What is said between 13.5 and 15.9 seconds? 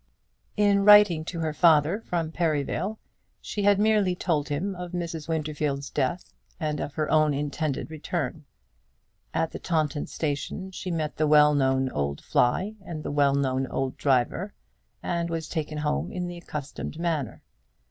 old driver, and was taken